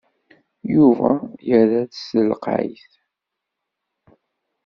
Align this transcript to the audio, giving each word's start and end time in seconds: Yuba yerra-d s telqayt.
Yuba 0.73 1.11
yerra-d 1.47 1.91
s 1.95 2.03
telqayt. 2.11 2.89